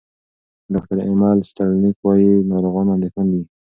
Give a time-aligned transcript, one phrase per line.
[0.73, 3.43] ډاکټر امل سټرلینګ وايي، ناروغان اندېښمن وي.